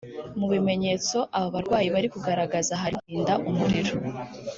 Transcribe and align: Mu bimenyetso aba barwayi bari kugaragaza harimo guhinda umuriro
Mu 0.39 0.45
bimenyetso 0.53 1.17
aba 1.37 1.47
barwayi 1.55 1.87
bari 1.95 2.07
kugaragaza 2.13 2.73
harimo 2.81 3.01
guhinda 3.03 3.33
umuriro 3.49 3.93